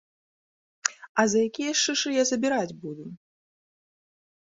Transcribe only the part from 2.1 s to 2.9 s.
я забіраць